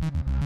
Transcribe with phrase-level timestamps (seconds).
[0.00, 0.37] Mm-hmm.